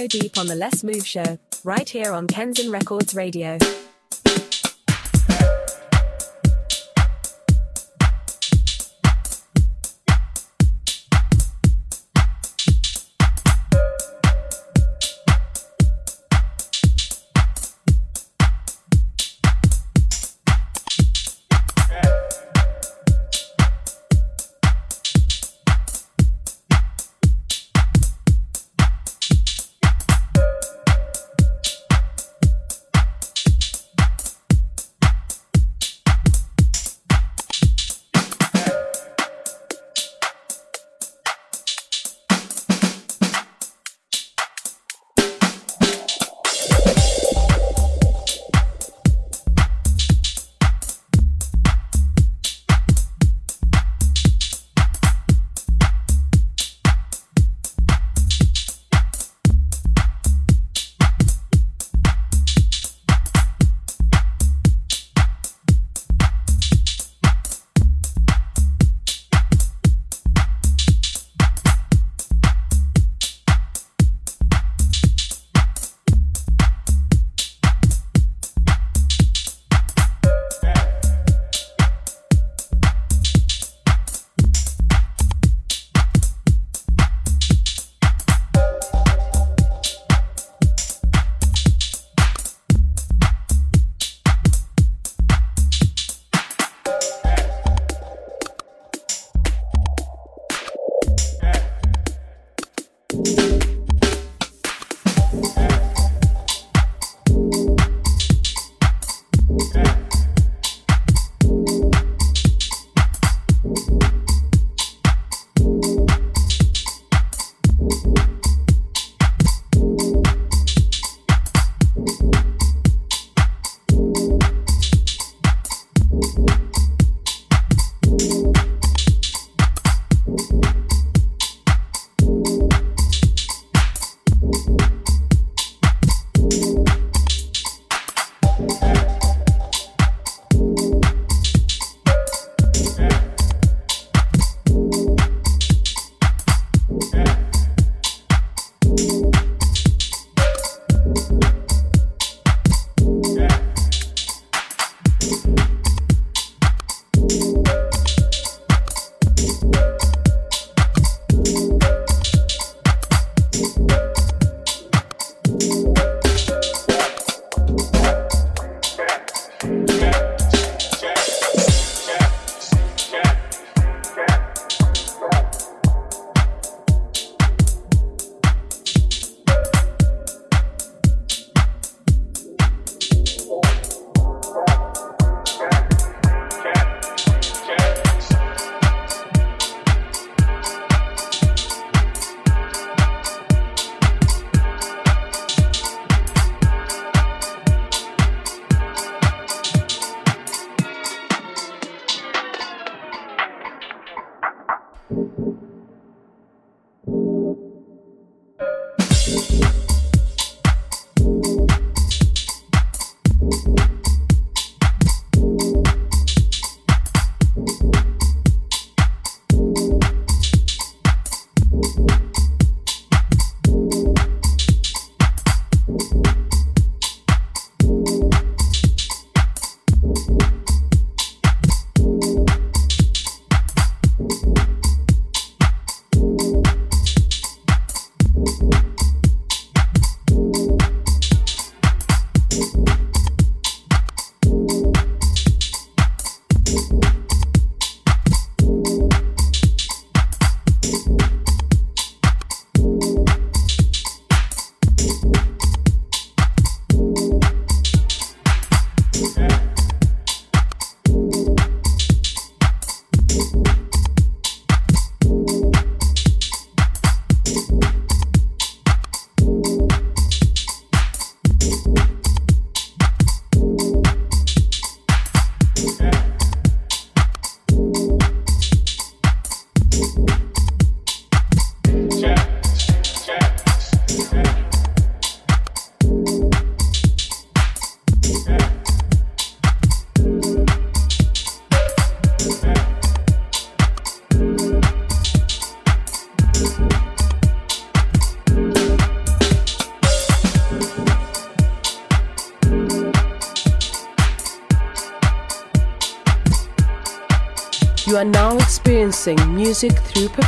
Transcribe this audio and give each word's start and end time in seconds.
go 0.00 0.06
deep 0.06 0.38
on 0.38 0.46
the 0.46 0.54
LesMove 0.54 1.04
show, 1.04 1.38
right 1.62 1.86
here 1.86 2.12
on 2.12 2.26
Kanzen 2.26 2.72
Records 2.72 3.14
Radio. 3.14 3.58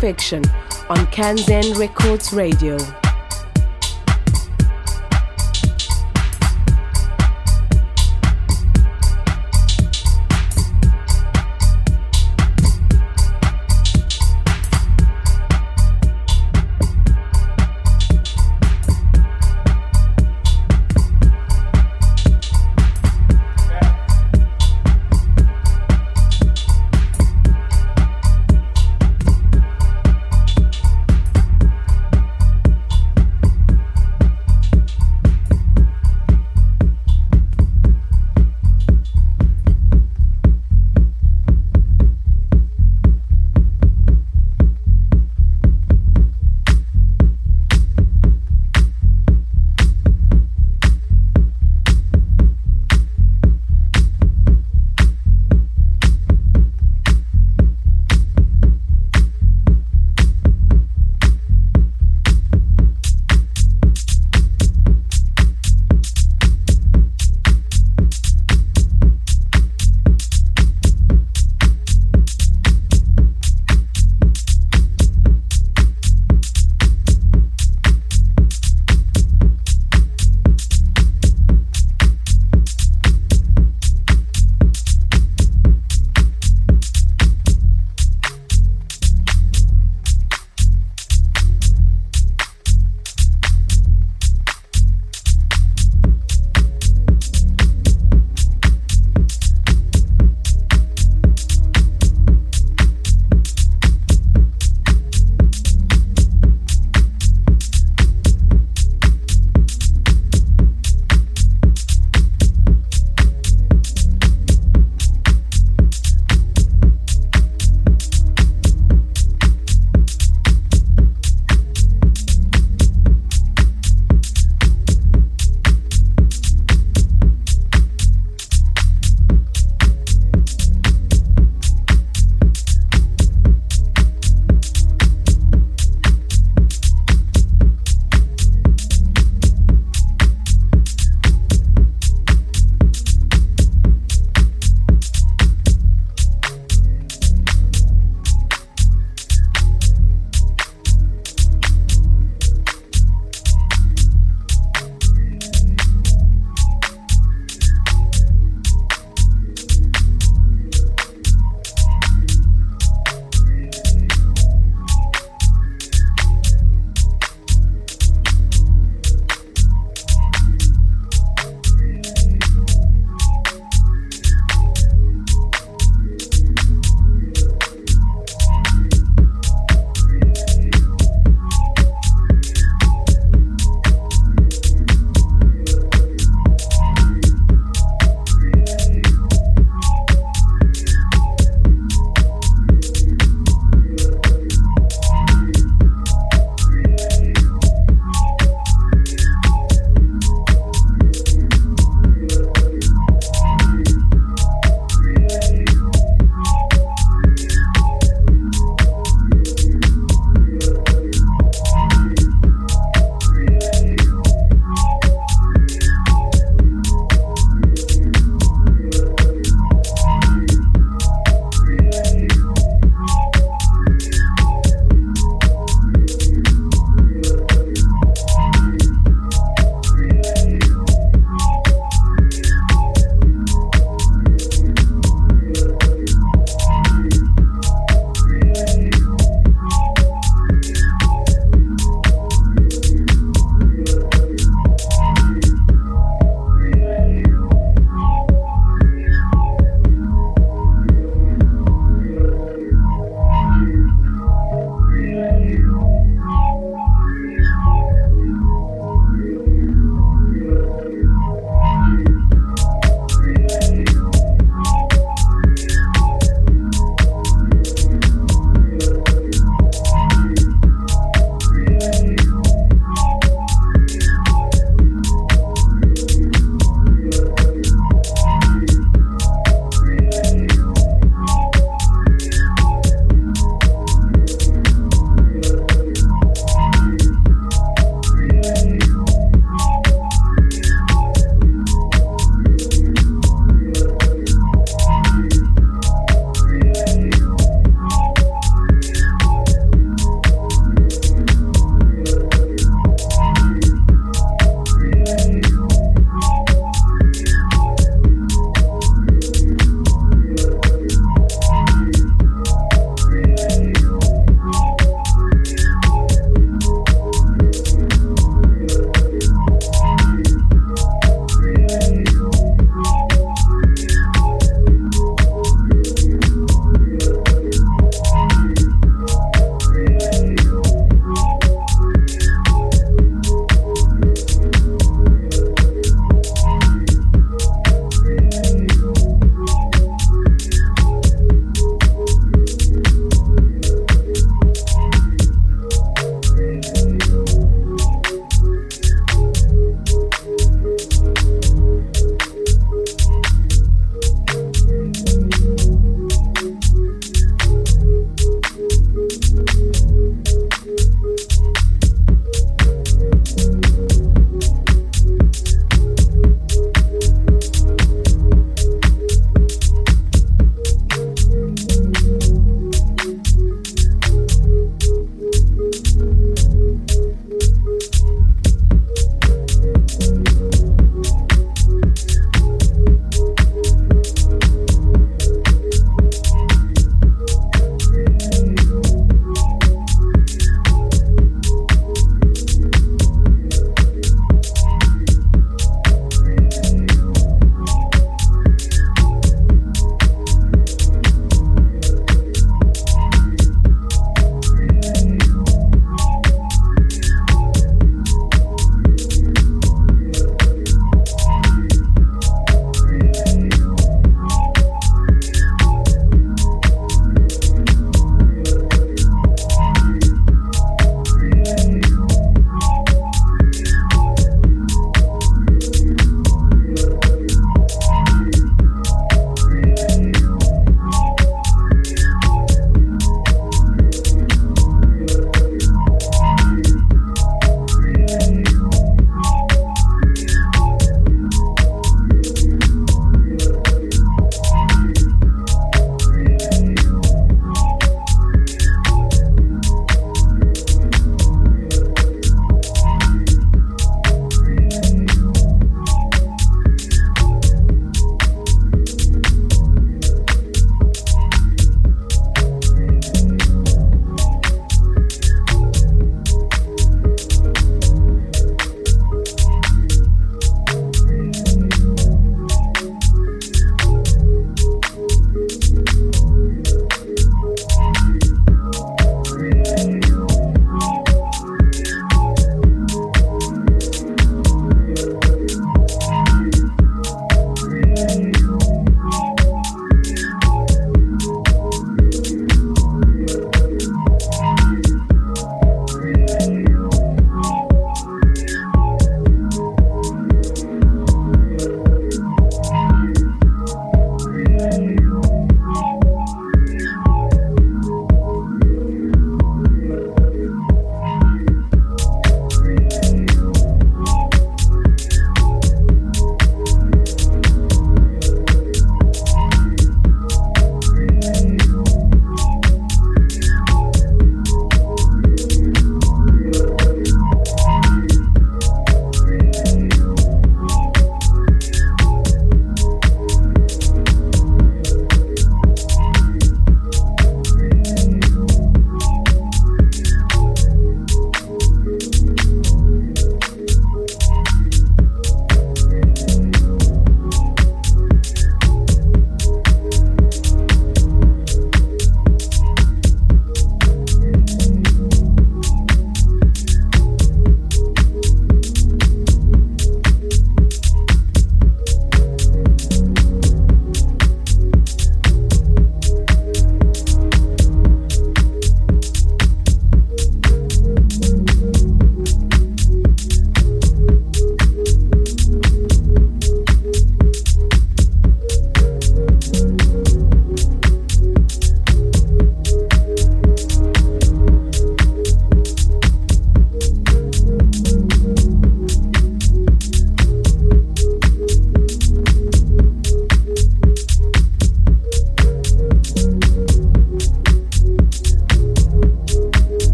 Perfection 0.00 0.42
on 0.88 0.96
Kanzen 1.08 1.78
Records 1.78 2.32
Radio. 2.32 2.78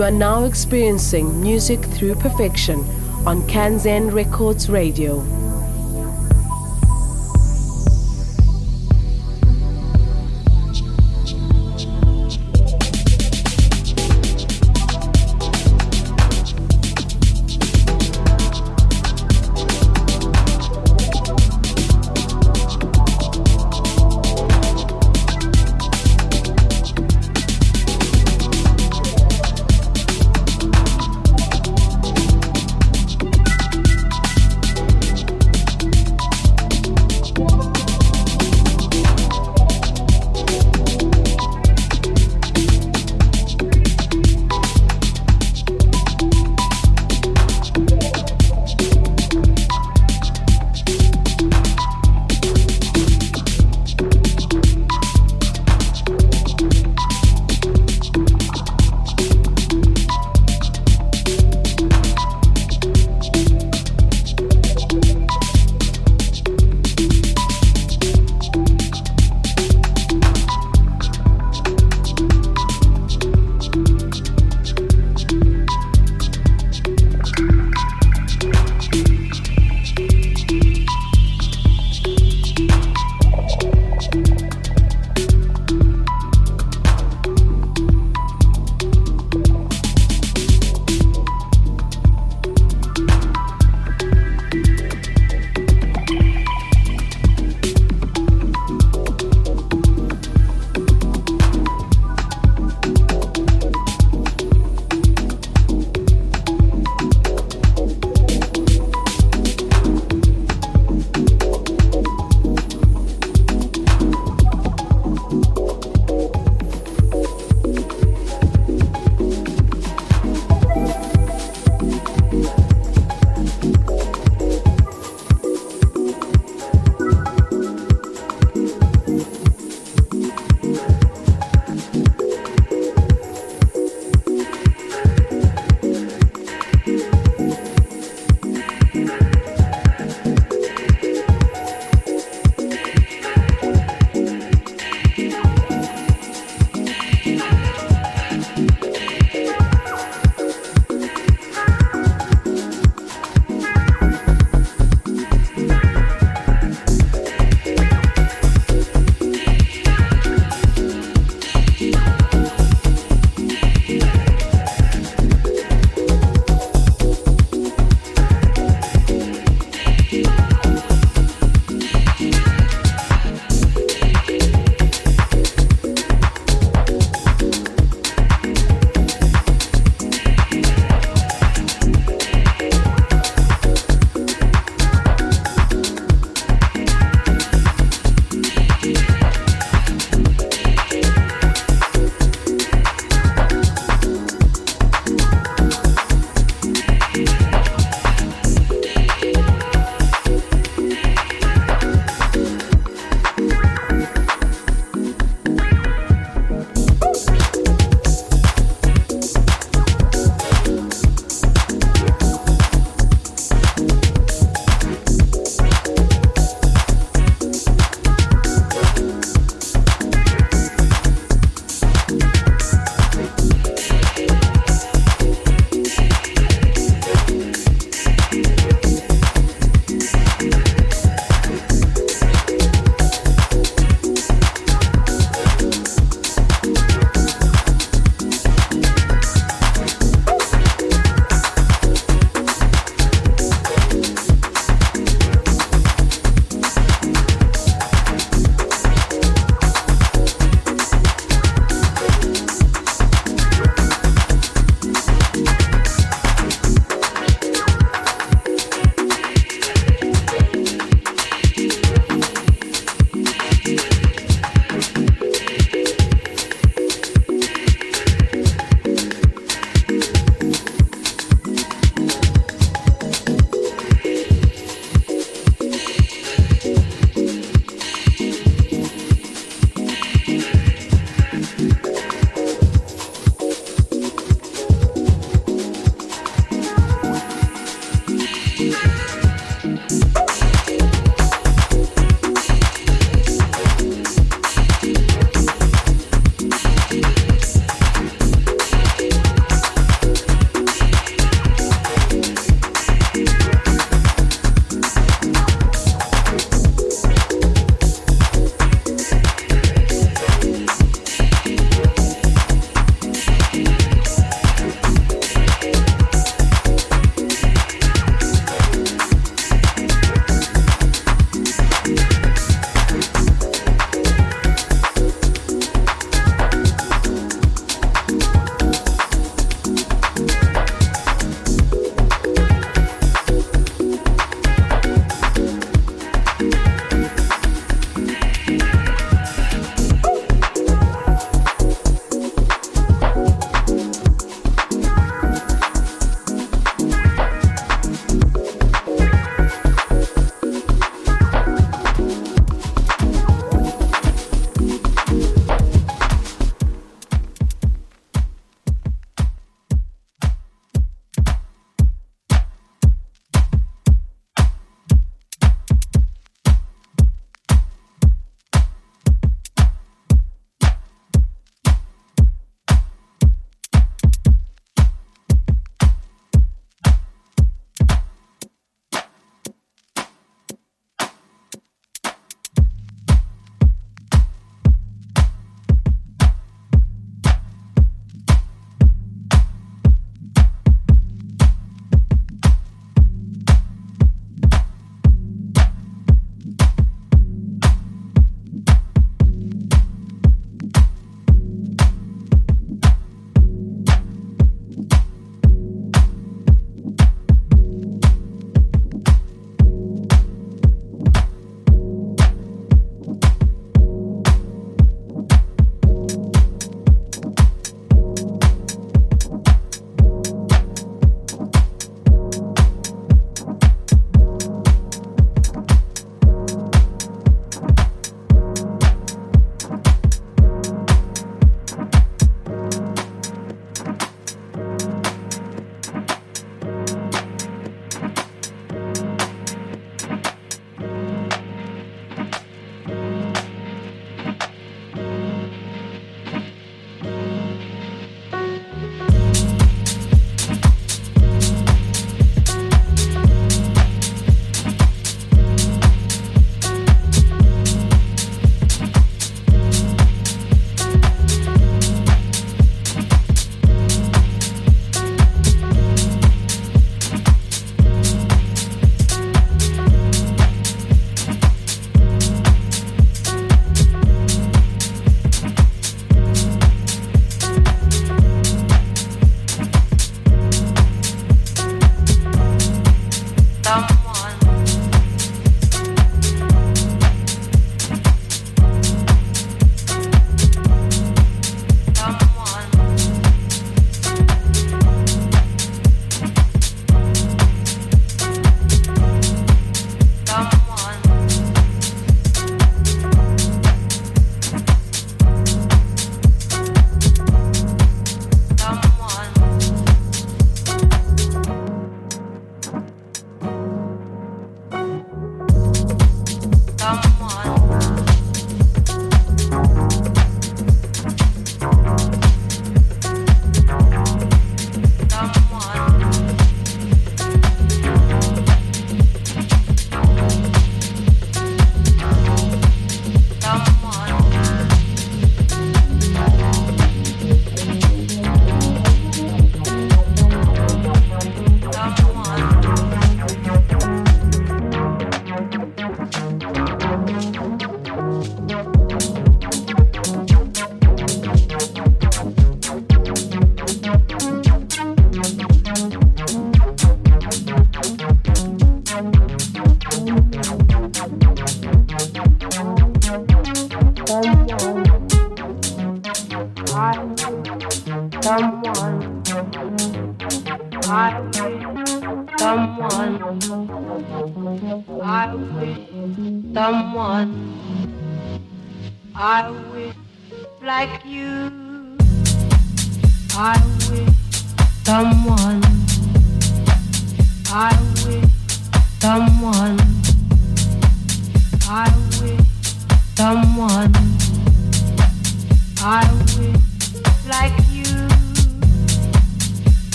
You 0.00 0.06
are 0.06 0.10
now 0.10 0.44
experiencing 0.44 1.42
music 1.42 1.78
through 1.84 2.14
perfection 2.14 2.78
on 3.26 3.42
Kanzen 3.42 4.10
Records 4.10 4.70
Radio. 4.70 5.39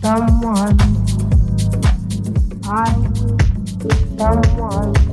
someone. 0.00 0.78
I 2.64 2.86
someone. 4.16 5.03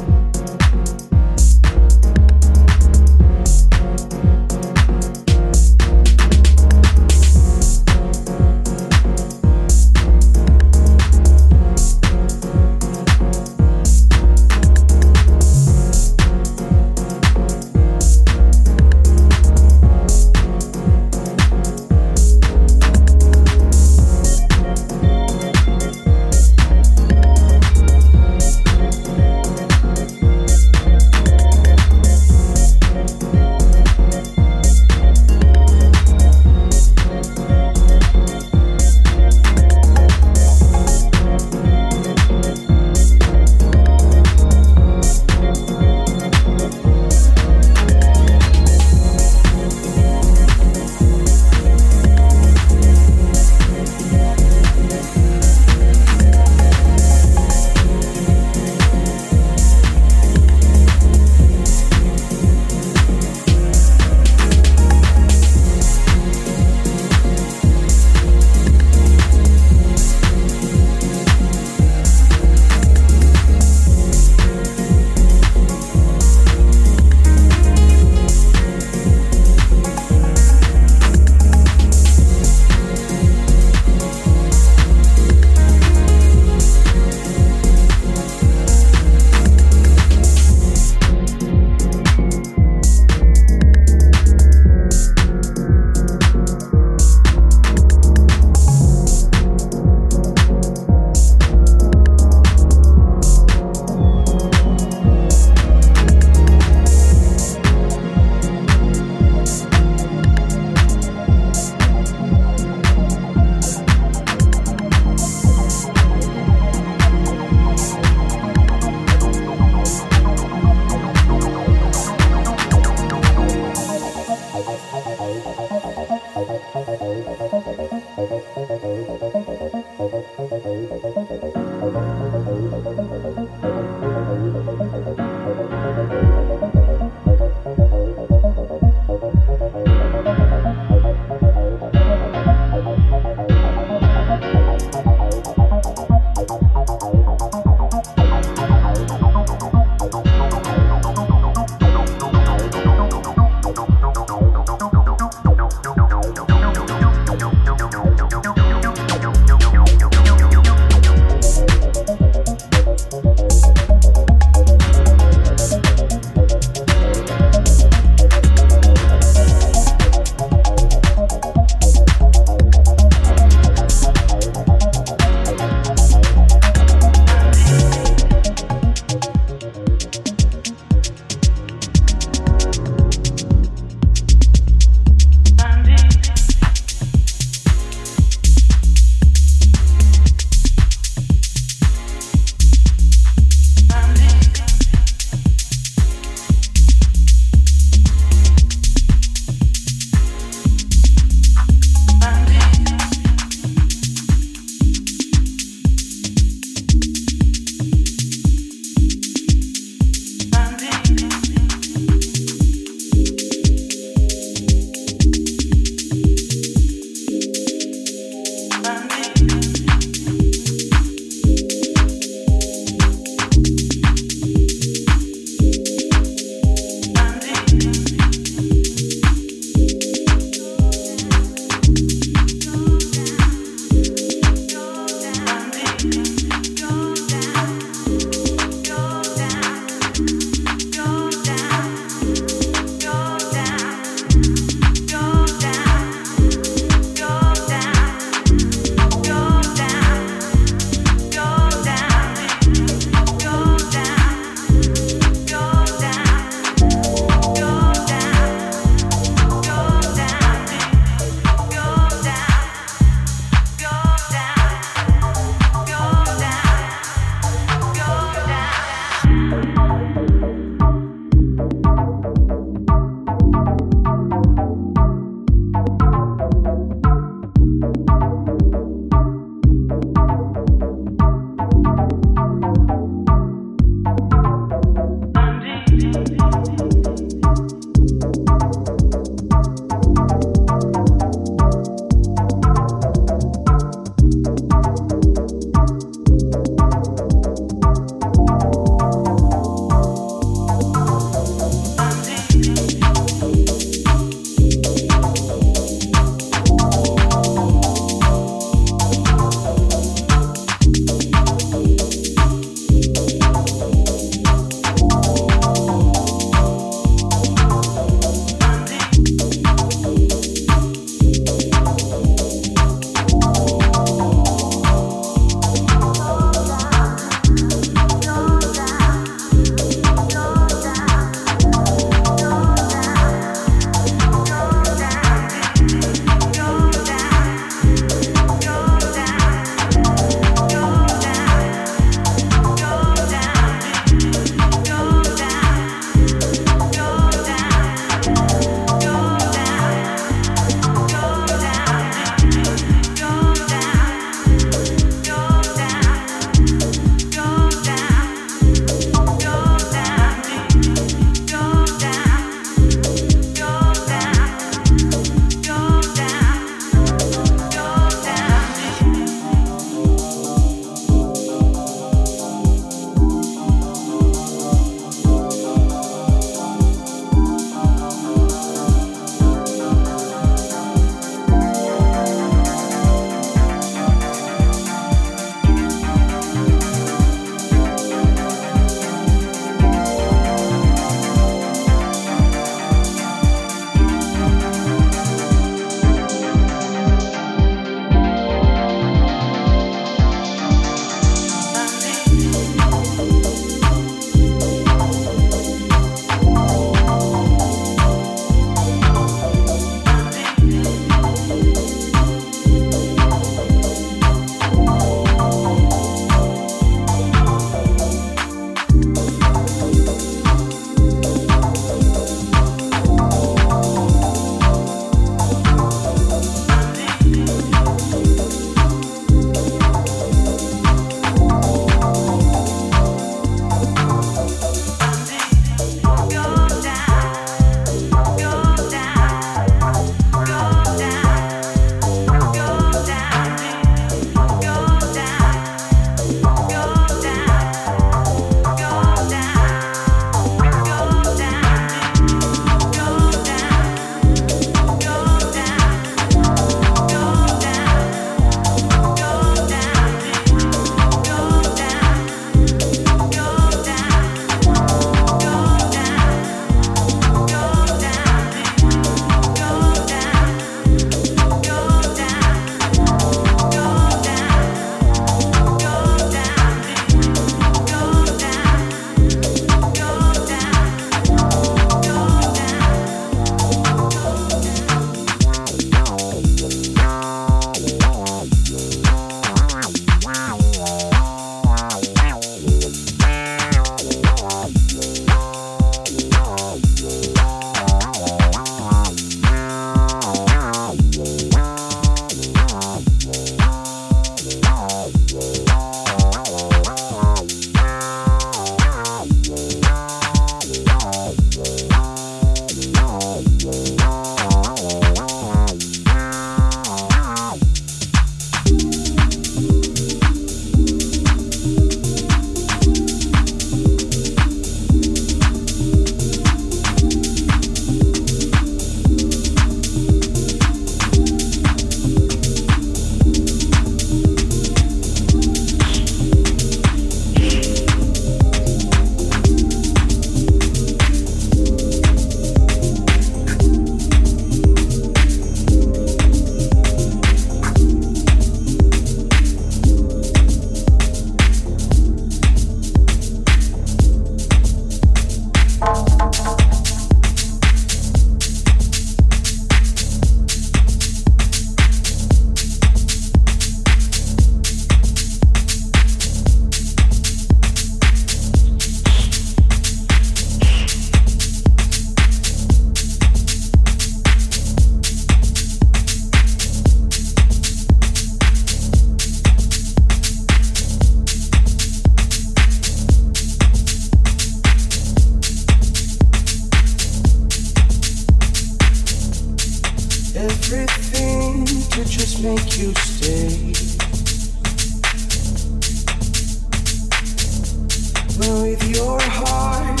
with 598.50 598.82
your 598.88 599.20
heart, 599.20 600.00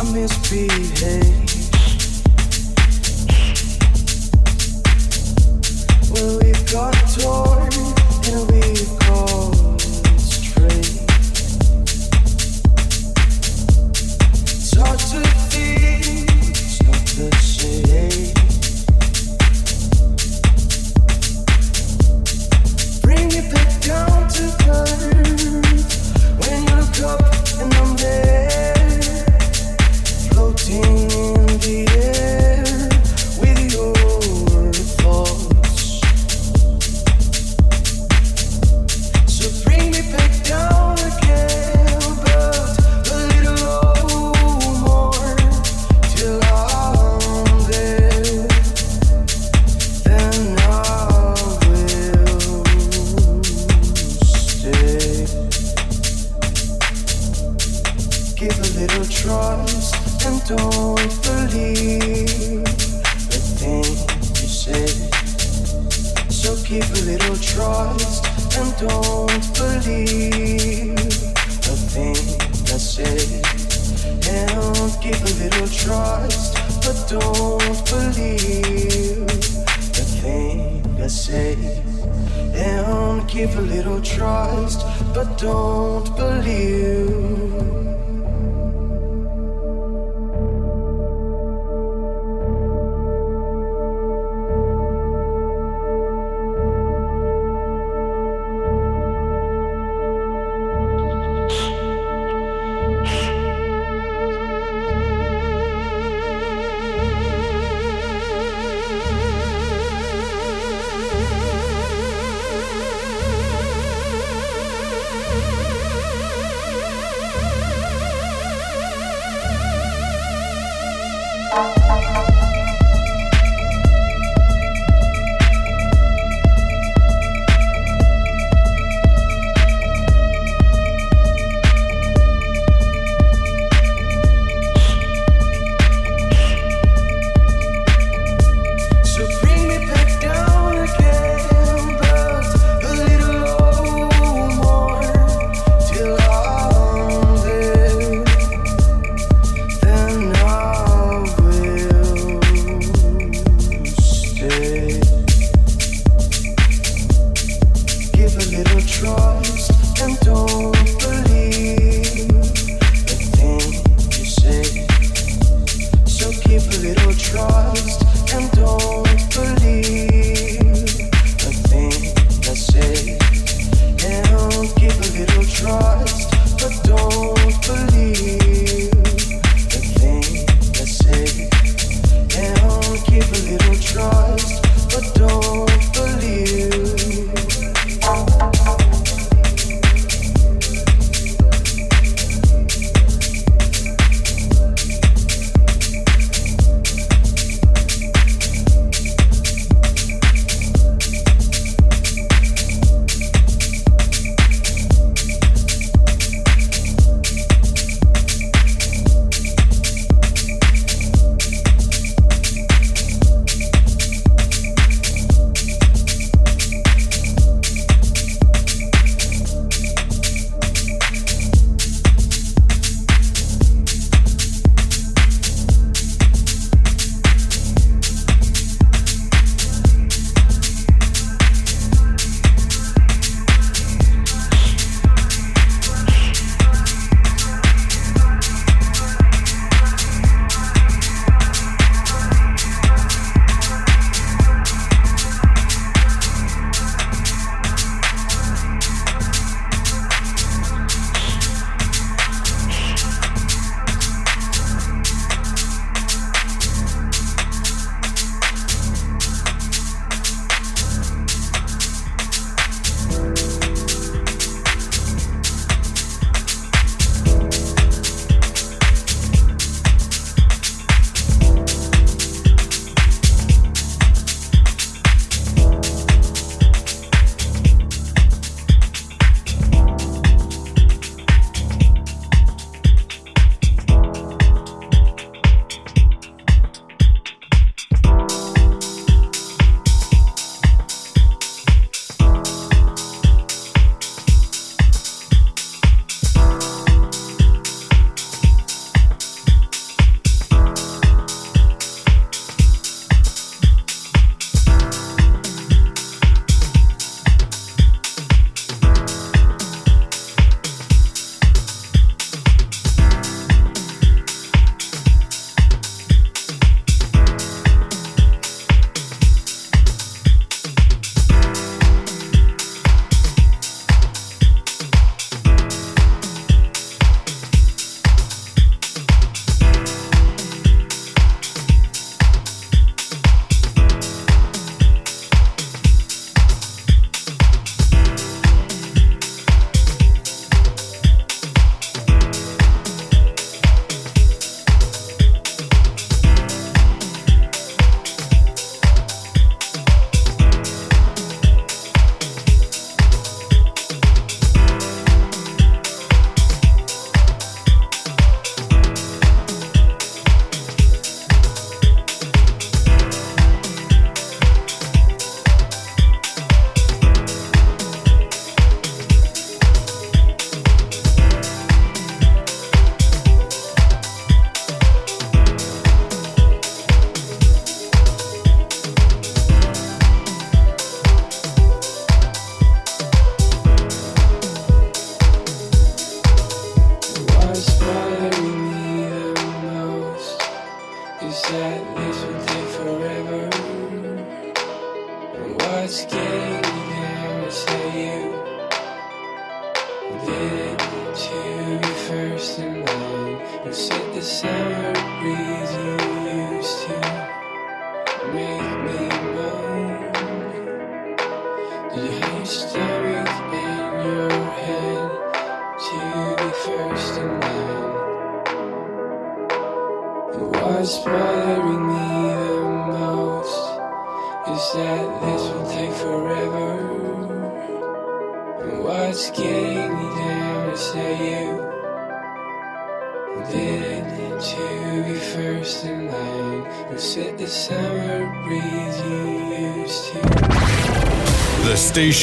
I 0.00 0.12
misbehave. 0.12 1.43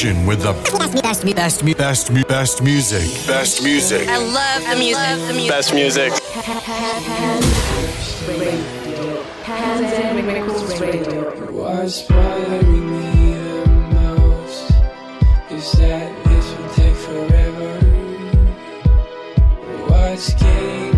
station 0.02 0.26
with 0.26 0.42
the 0.42 0.52
best, 1.02 1.24
best, 1.24 1.64
best, 1.76 2.28
best, 2.28 2.62
music. 2.62 3.08
Best 3.26 3.62
music. 3.62 4.08
I 4.08 4.18
love 4.18 4.62
the 4.68 4.76
music. 4.76 5.48
Best 5.48 5.74
music. 5.74 6.12
Kanzen 9.44 10.26
Records 10.26 10.80
Radio. 10.80 11.30
What's 11.52 12.02
bothering 12.02 12.90
me 12.90 13.34
the 13.34 13.66
most 13.94 14.70
is 15.50 15.72
that 15.78 16.08
this 16.24 16.46
will 16.56 16.70
take 16.70 16.96
forever. 16.96 17.72
What's 19.88 20.34
getting 20.34 20.91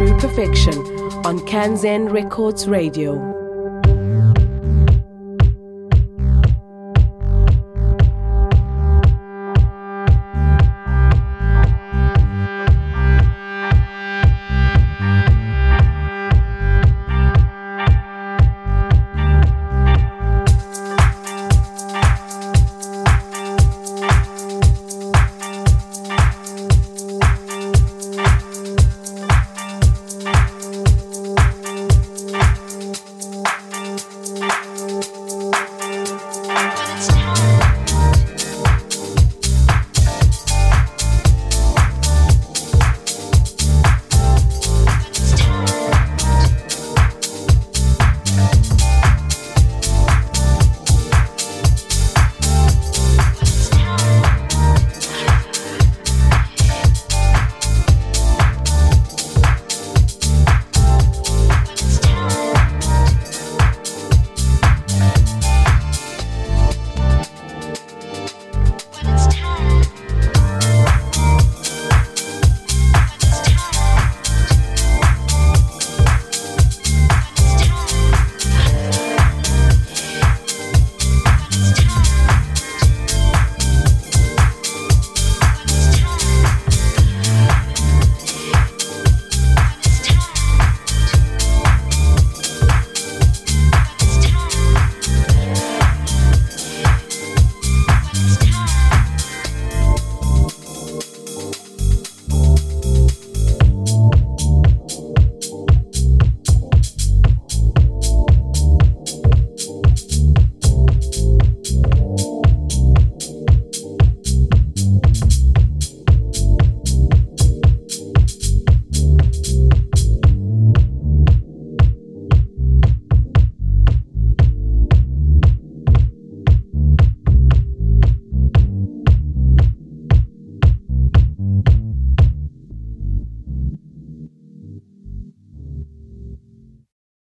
through 0.00 0.16
perfection 0.16 0.78
on 1.26 1.38
Kanzen 1.40 2.10
Records 2.10 2.66
Radio. 2.66 3.39